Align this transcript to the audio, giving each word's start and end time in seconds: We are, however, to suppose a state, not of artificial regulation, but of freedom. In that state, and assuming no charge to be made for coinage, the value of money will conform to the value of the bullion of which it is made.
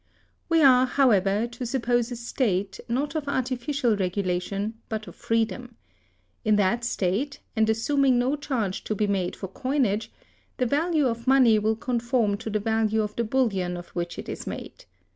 We 0.49 0.63
are, 0.63 0.87
however, 0.87 1.45
to 1.45 1.63
suppose 1.63 2.09
a 2.11 2.15
state, 2.15 2.79
not 2.89 3.13
of 3.13 3.29
artificial 3.29 3.95
regulation, 3.95 4.79
but 4.89 5.05
of 5.05 5.15
freedom. 5.15 5.75
In 6.43 6.55
that 6.55 6.83
state, 6.83 7.39
and 7.55 7.69
assuming 7.69 8.17
no 8.17 8.35
charge 8.35 8.83
to 8.85 8.95
be 8.95 9.05
made 9.05 9.35
for 9.35 9.47
coinage, 9.47 10.11
the 10.57 10.65
value 10.65 11.05
of 11.05 11.27
money 11.27 11.59
will 11.59 11.75
conform 11.75 12.37
to 12.37 12.49
the 12.49 12.59
value 12.59 13.03
of 13.03 13.15
the 13.15 13.23
bullion 13.23 13.77
of 13.77 13.89
which 13.89 14.17
it 14.17 14.27
is 14.27 14.47
made. 14.47 14.85